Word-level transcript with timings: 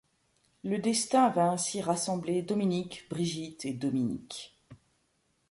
Le 0.63 0.79
destin 0.79 1.29
va 1.29 1.51
ainsi 1.51 1.79
rassembler 1.79 2.41
Dominique, 2.41 3.05
Brigitte 3.11 3.65
et 3.65 3.73
Dominique. 3.73 4.57